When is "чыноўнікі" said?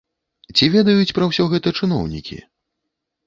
1.79-2.39